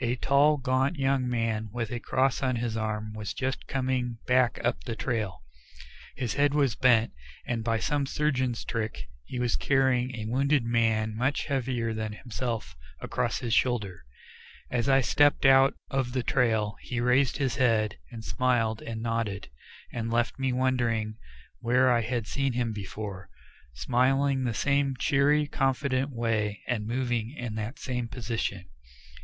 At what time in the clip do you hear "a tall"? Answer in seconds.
0.00-0.56